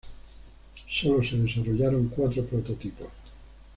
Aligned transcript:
Sólo 0.89 1.21
se 1.23 1.35
desarrollaron 1.37 2.07
cuatro 2.07 2.43
prototipos. 2.43 3.09